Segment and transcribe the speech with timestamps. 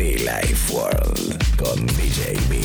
[0.00, 2.58] Life World con DJ B.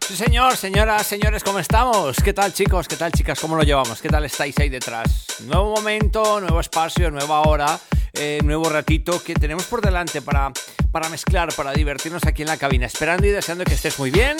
[0.00, 2.18] Sí, señor, señoras, señores, ¿cómo estamos?
[2.22, 2.86] ¿Qué tal, chicos?
[2.86, 3.40] ¿Qué tal, chicas?
[3.40, 4.02] ¿Cómo lo llevamos?
[4.02, 5.28] ¿Qué tal estáis ahí detrás?
[5.46, 7.80] Nuevo momento, nuevo espacio, nueva hora,
[8.12, 10.52] eh, nuevo ratito que tenemos por delante para,
[10.92, 12.84] para mezclar, para divertirnos aquí en la cabina.
[12.84, 14.36] Esperando y deseando que estés muy bien.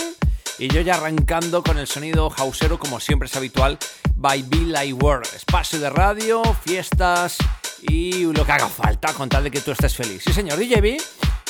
[0.61, 3.79] Y yo ya arrancando con el sonido hausero, como siempre es habitual,
[4.15, 5.27] by Be Live World.
[5.35, 7.39] Espacio de radio, fiestas
[7.81, 10.23] y lo que haga falta con tal de que tú estés feliz.
[10.23, 10.99] Sí, señor, DJ B,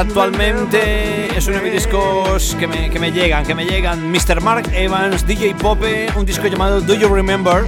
[0.00, 4.10] actualmente es uno de mis discos que me, que me llegan, que me llegan.
[4.10, 4.40] Mr.
[4.40, 7.64] Mark Evans, DJ Pope, un disco llamado Do You Remember?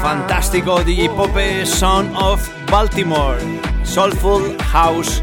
[0.00, 3.38] Fantástico, DJ Pope, Son of Baltimore,
[3.82, 5.22] Soulful House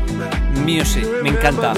[0.65, 1.73] Music, me encanta.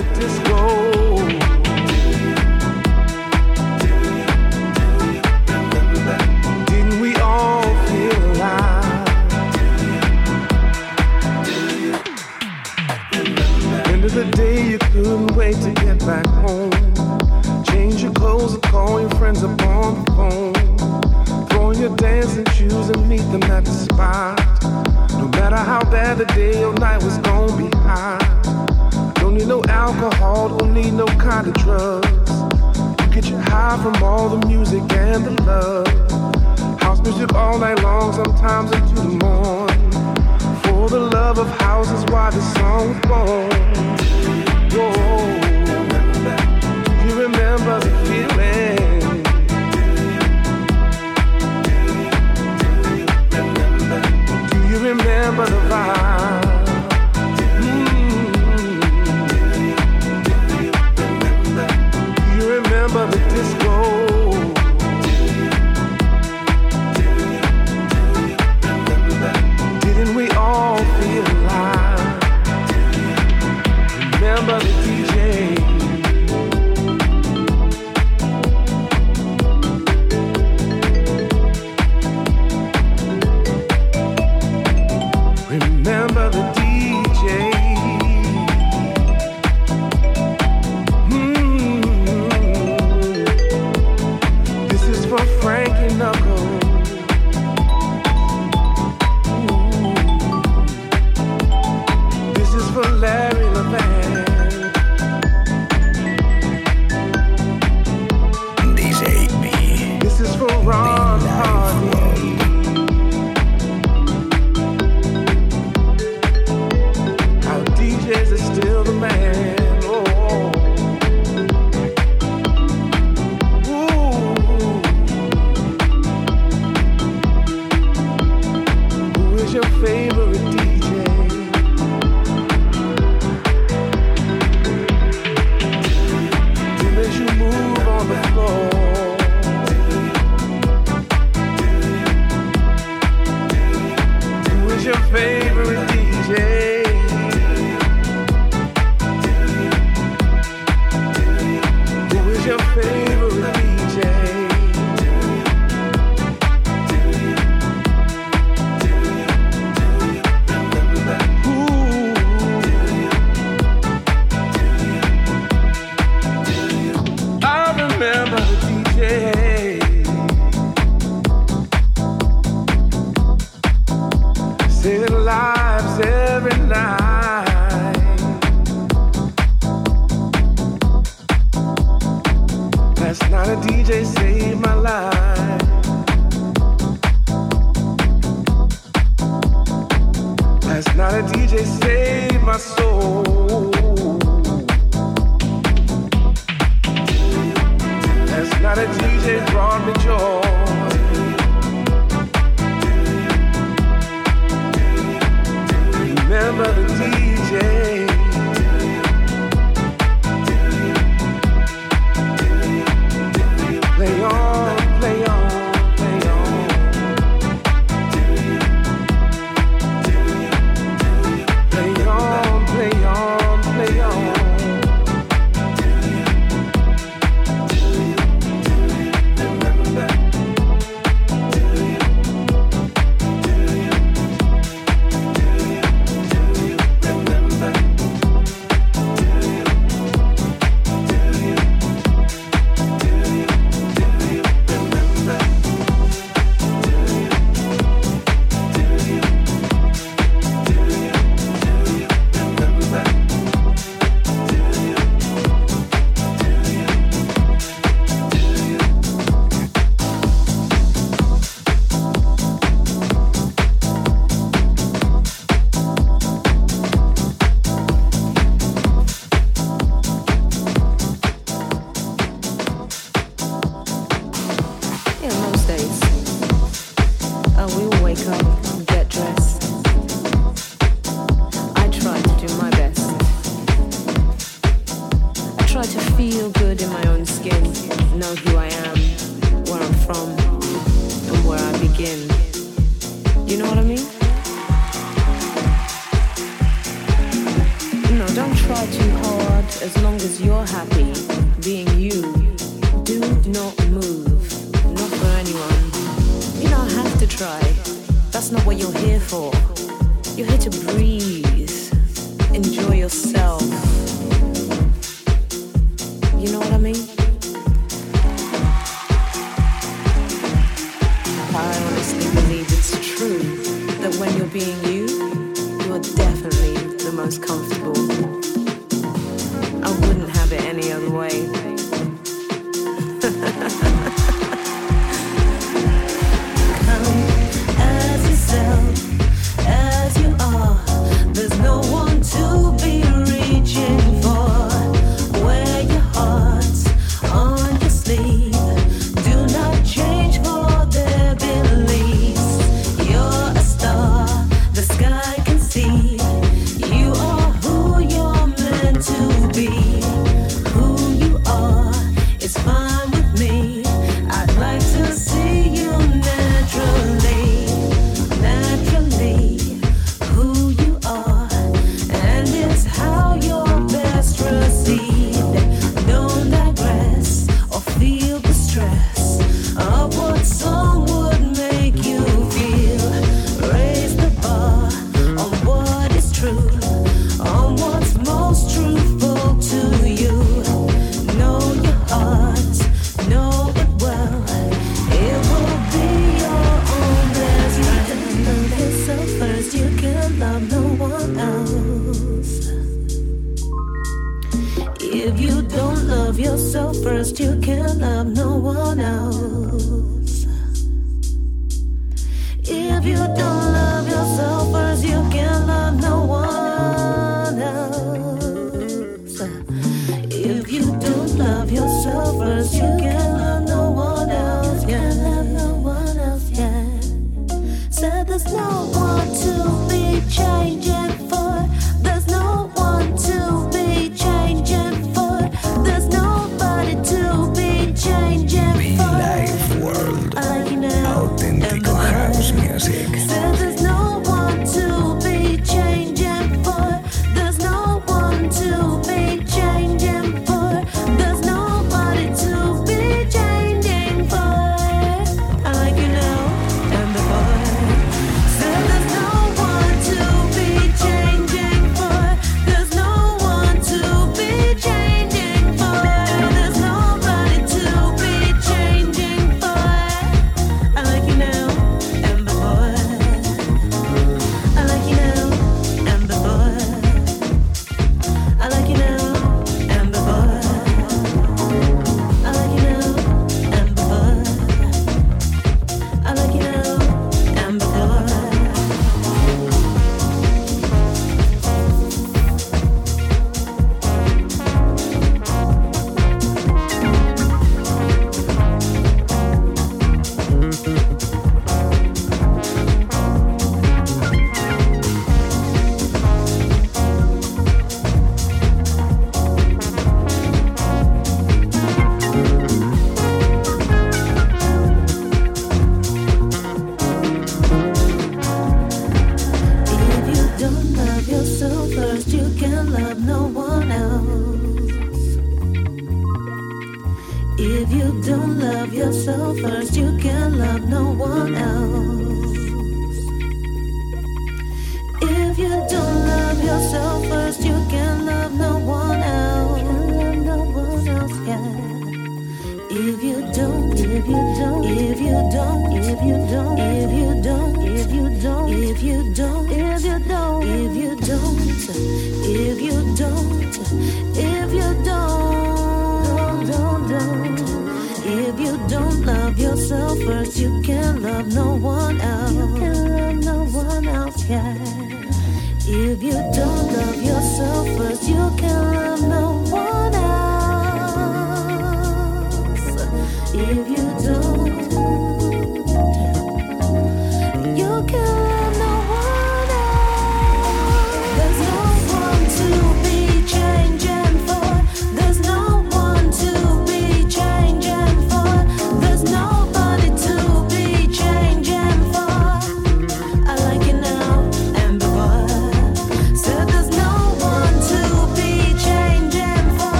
[41.25, 44.24] love of houses why the song's born.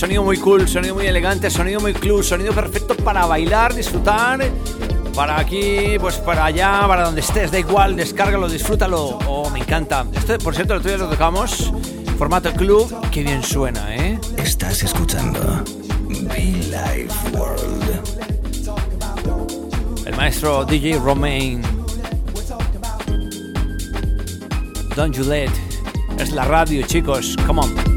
[0.00, 4.40] Sonido muy cool, sonido muy elegante, sonido muy club, sonido perfecto para bailar, disfrutar.
[5.14, 9.18] Para aquí, pues para allá, para donde estés, da igual, descárgalo, disfrútalo.
[9.28, 10.06] Oh, me encanta.
[10.14, 11.70] Esto, por cierto, el otro día lo tocamos.
[12.16, 14.18] Formato club, qué bien suena, ¿eh?
[14.38, 15.62] Estás escuchando
[16.08, 18.00] Be Life World.
[20.06, 21.60] El maestro DJ Romain.
[24.96, 25.50] Don't you let.
[26.18, 27.36] Es la radio, chicos.
[27.46, 27.89] Come on.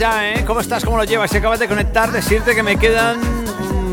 [0.00, 0.44] ¿Eh?
[0.46, 0.84] ¿Cómo estás?
[0.84, 1.28] ¿Cómo lo llevas?
[1.30, 3.18] Si acabas de conectar, decirte que me quedan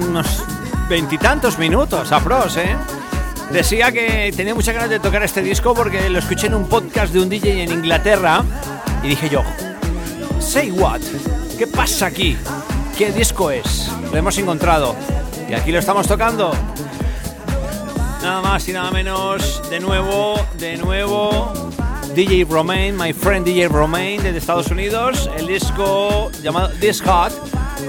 [0.07, 0.43] unos
[0.87, 2.75] veintitantos minutos a pros, ¿eh?
[3.51, 7.11] Decía que tenía muchas ganas de tocar este disco porque lo escuché en un podcast
[7.11, 8.43] de un DJ en Inglaterra
[9.01, 9.41] y dije yo,
[10.39, 11.01] say what,
[11.57, 12.37] ¿qué pasa aquí?
[12.95, 13.89] ¿Qué disco es?
[14.11, 14.95] Lo hemos encontrado
[15.49, 16.51] y aquí lo estamos tocando.
[18.21, 21.64] Nada más y nada menos, de nuevo, de nuevo,
[22.15, 27.33] DJ Romain, my friend DJ Romain de Estados Unidos, el disco llamado This Hot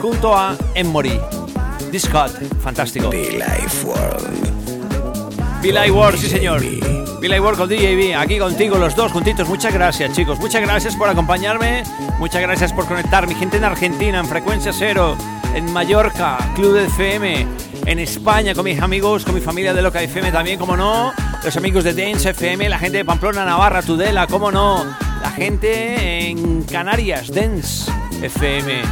[0.03, 1.21] junto a Emory.
[1.93, 3.09] This Hot, fantástico.
[3.11, 5.63] The Life World.
[5.63, 6.61] Billy Ward, sí señor.
[7.21, 9.47] Billy Ward con DJB, aquí contigo los dos juntitos.
[9.47, 11.85] Muchas gracias chicos, muchas gracias por acompañarme,
[12.19, 13.29] muchas gracias por conectar.
[13.29, 15.17] Mi gente en Argentina, en Frecuencia Cero,
[15.55, 17.47] en Mallorca, Club de FM,
[17.87, 21.13] en España con mis amigos, con mi familia de Loca FM también, como no.
[21.45, 24.85] Los amigos de Dance FM, la gente de Pamplona, Navarra, Tudela, como no.
[25.23, 28.83] La gente en Canarias, Dance FM.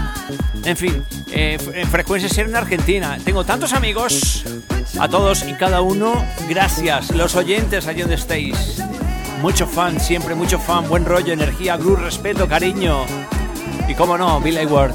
[0.65, 3.19] En fin, eh, en Frecuencia Cero en Argentina.
[3.25, 4.45] Tengo tantos amigos,
[4.99, 6.15] a todos y cada uno,
[6.49, 7.11] gracias.
[7.11, 8.83] Los oyentes, allí donde estéis.
[9.43, 13.05] Mucho fan, siempre mucho fan, buen rollo, energía, groove, respeto, cariño.
[13.89, 14.95] Y como no, Billy Ward.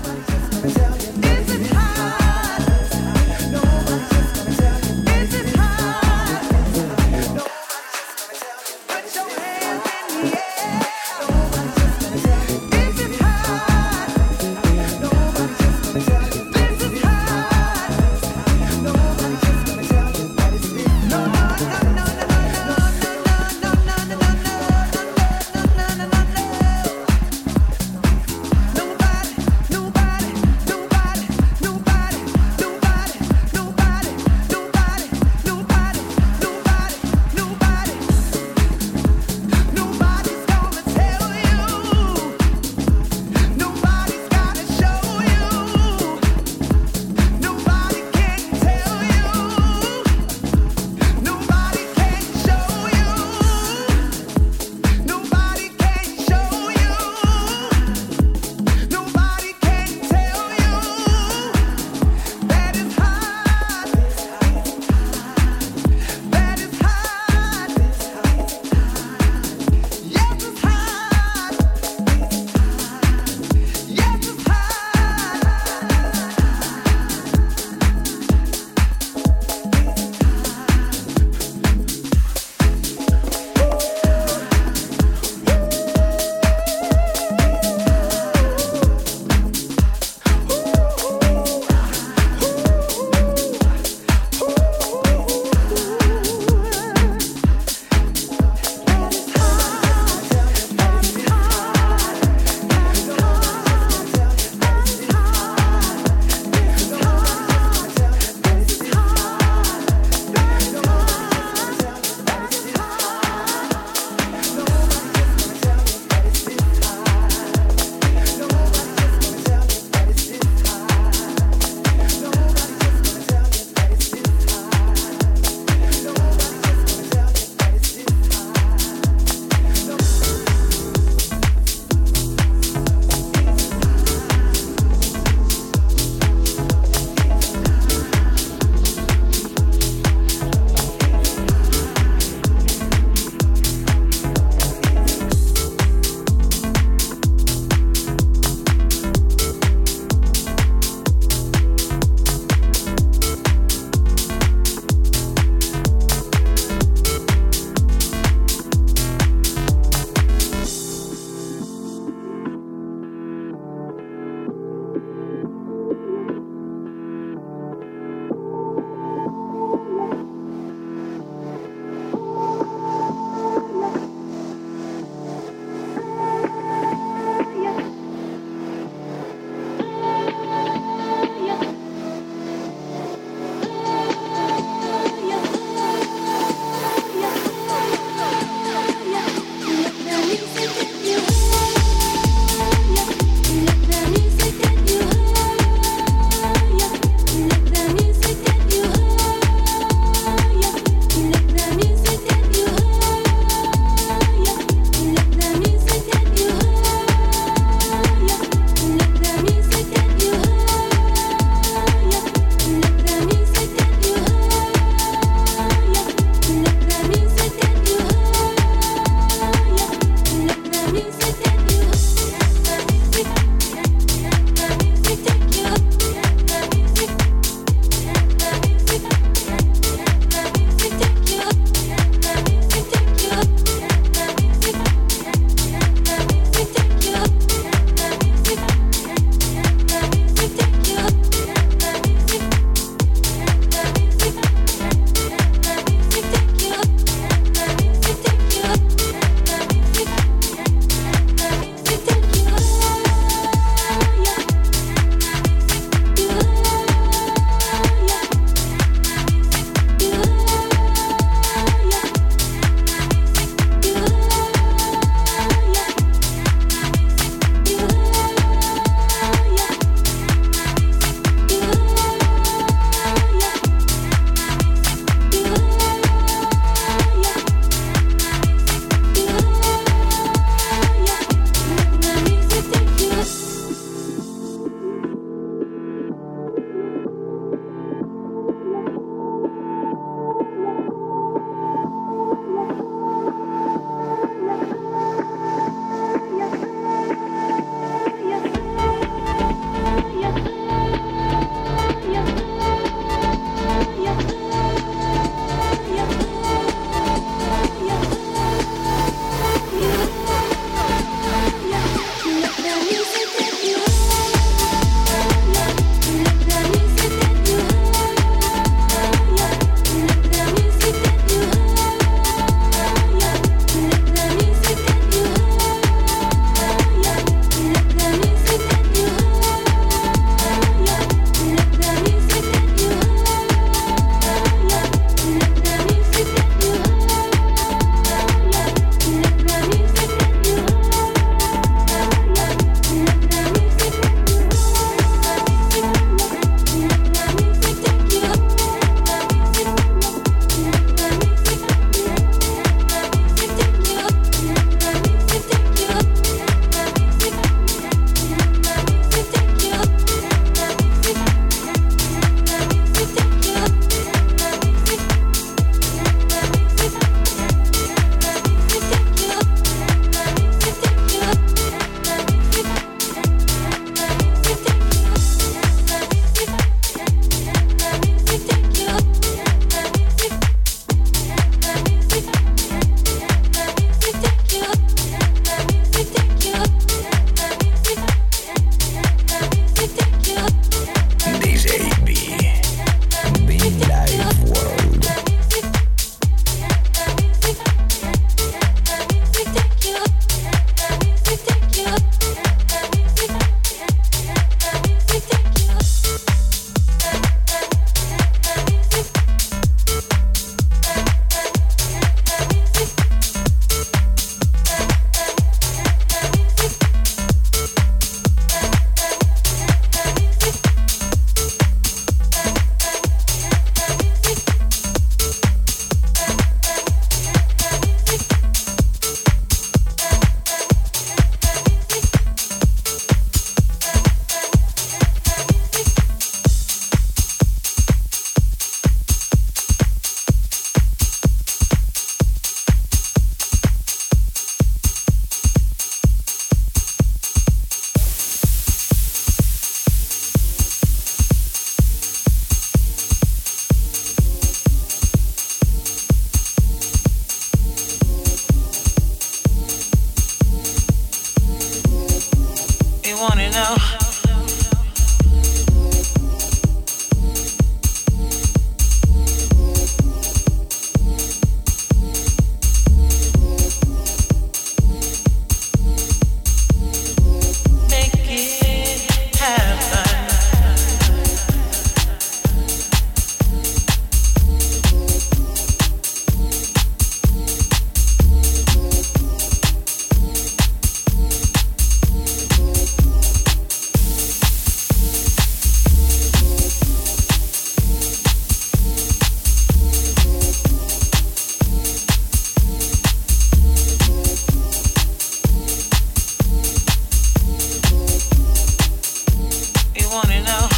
[510.09, 510.68] wanna know.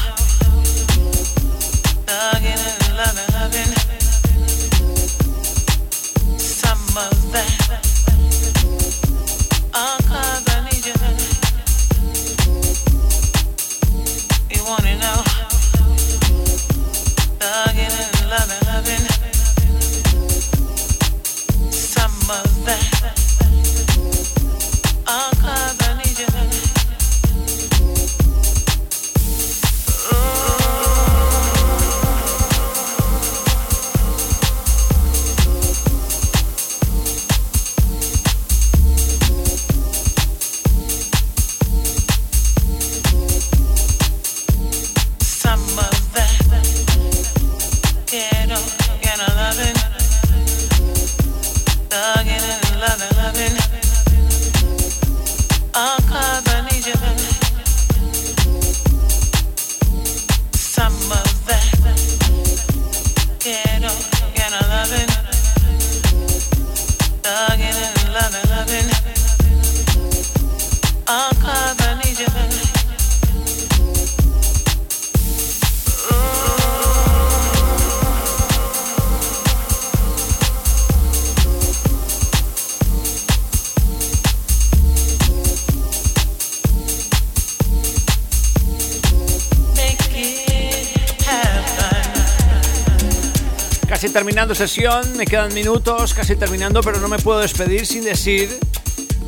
[94.41, 98.49] Terminando sesión, me quedan minutos, casi terminando, pero no me puedo despedir sin decir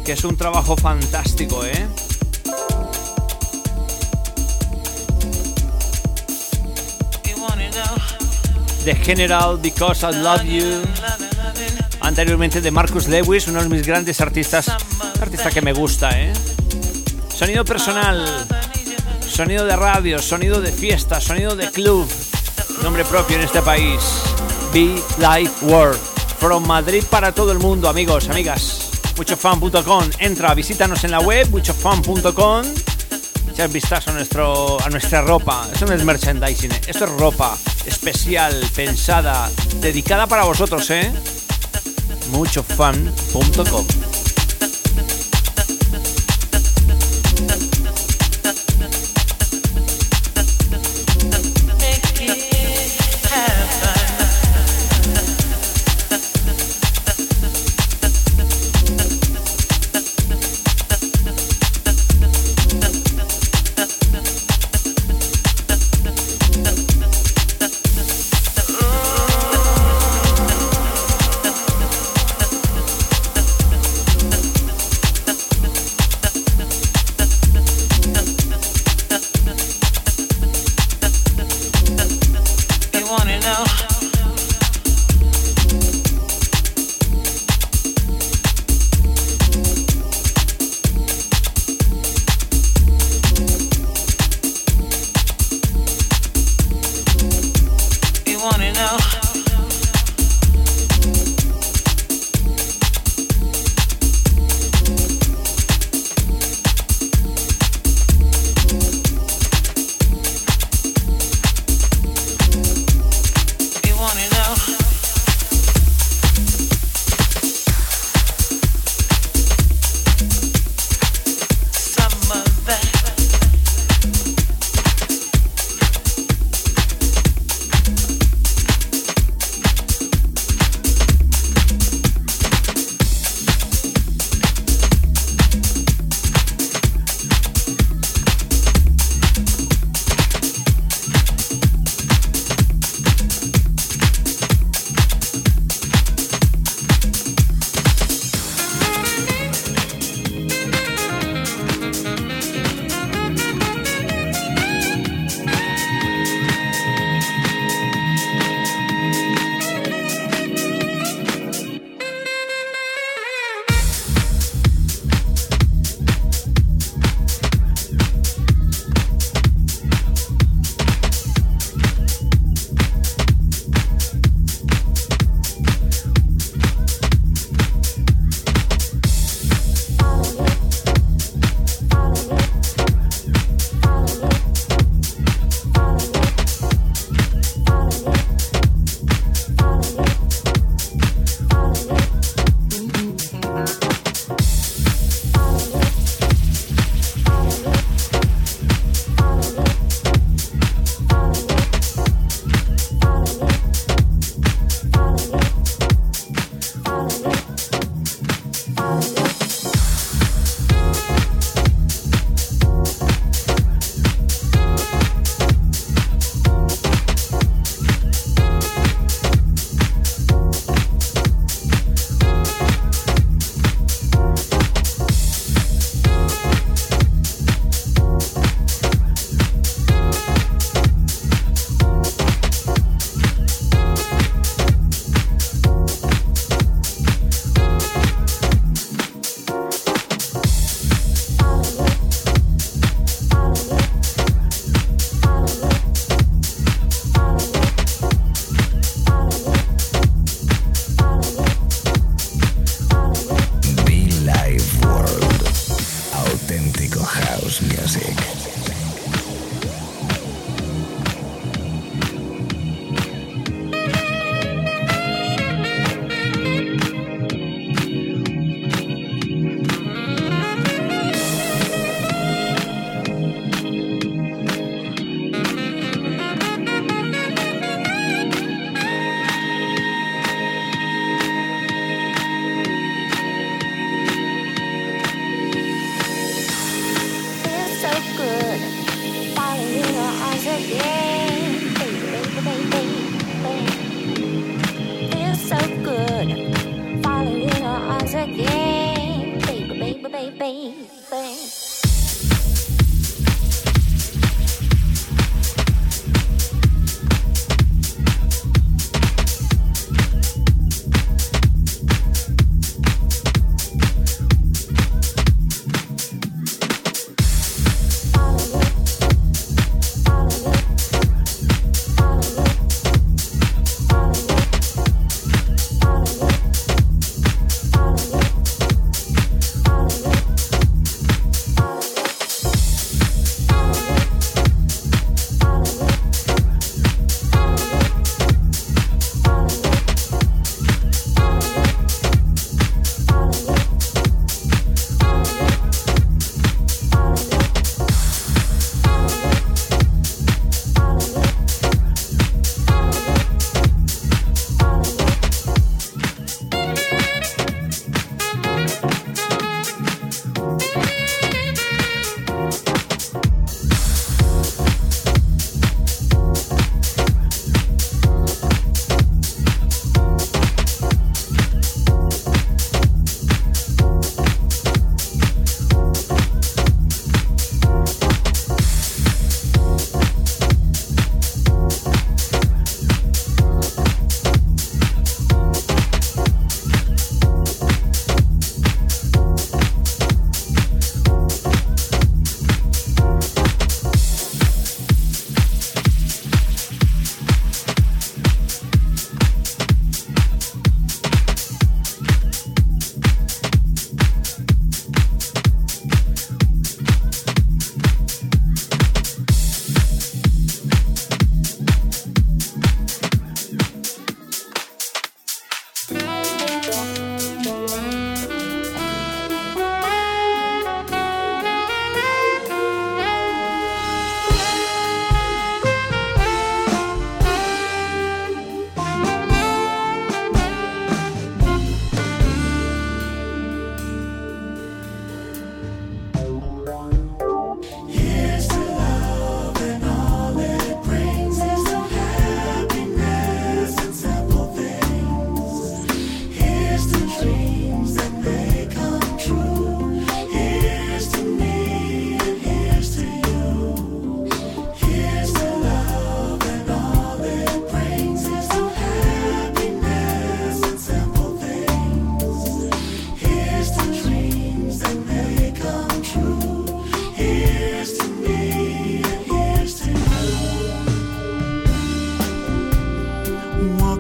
[0.03, 1.87] que es un trabajo fantástico, ¿eh?
[8.83, 10.81] The General Because I Love You.
[12.01, 14.67] Anteriormente de Marcus Lewis, uno de mis grandes artistas,
[15.21, 16.33] artista que me gusta, ¿eh?
[17.29, 18.47] Sonido personal,
[19.29, 22.09] sonido de radio, sonido de fiesta, sonido de club,
[22.81, 24.32] nombre propio en este país.
[24.73, 25.99] Be Life World.
[26.39, 28.89] From Madrid para todo el mundo, amigos, amigas.
[29.17, 30.09] Muchofan.com.
[30.17, 32.65] Entra, visítanos en la web, muchofan.com.
[33.51, 35.67] Echa un vistazo a, nuestro, a nuestra ropa.
[35.71, 36.81] Eso no es merchandising, ¿eh?
[36.87, 37.55] esto es ropa
[37.85, 39.49] especial, pensada,
[39.79, 41.11] dedicada para vosotros, ¿eh?
[42.31, 44.12] Muchofan.com.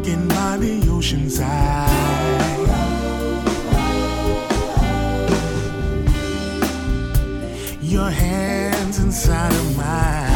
[0.03, 1.89] walking by the ocean side.
[7.81, 10.31] Your hands inside of mine.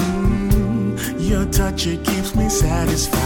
[0.00, 3.18] Mm, your touch, it keeps me satisfied.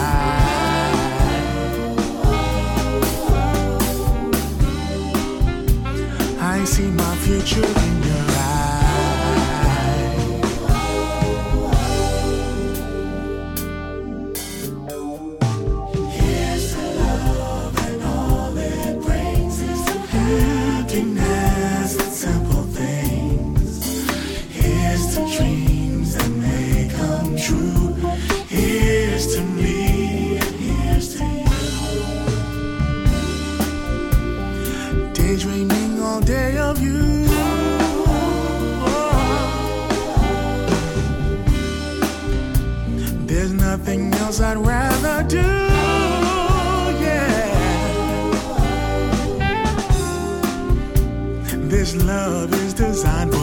[6.40, 8.01] I see my future in
[52.12, 53.41] love is designed for.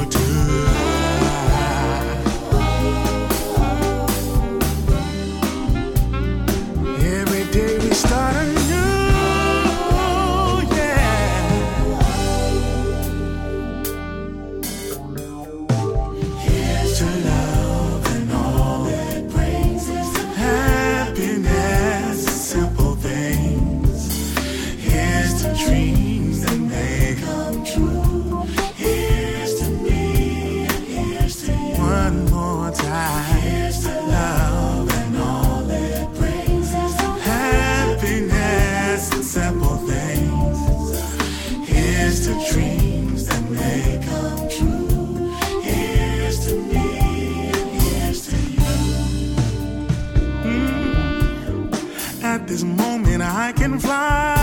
[53.80, 54.36] fly.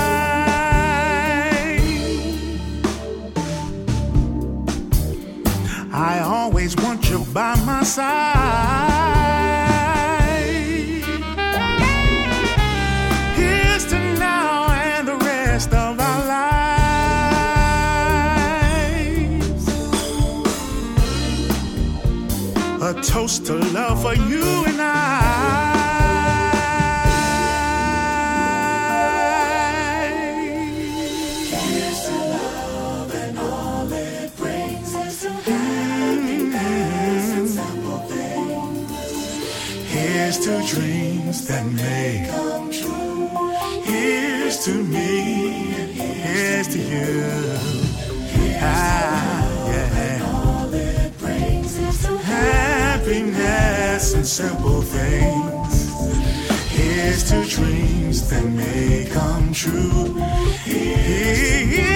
[5.93, 8.36] I always want you by my side.
[46.89, 47.59] you.
[48.61, 50.19] Ah, yeah.
[52.23, 55.75] Happiness and simple things.
[56.71, 60.15] Here's to dreams that may come true.
[60.65, 61.96] Here's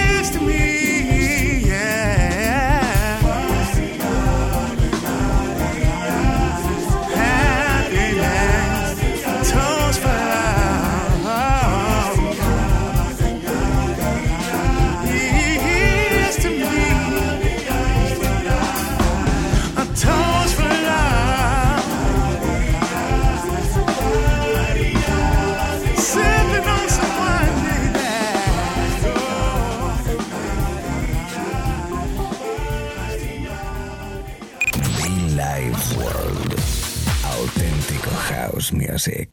[39.00, 39.26] se